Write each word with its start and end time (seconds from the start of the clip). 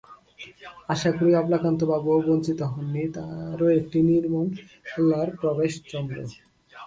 আশা 0.89 1.09
করি 1.17 1.31
অবলাকান্তবাবুও 1.35 2.19
বঞ্চিত 2.27 2.59
হন 2.71 2.85
নি, 2.93 3.03
তাঁরও 3.15 3.67
একটি– 3.79 4.07
নির্মলার 4.09 5.29
প্রবেশ 5.41 5.73
চন্দ্র। 5.91 6.15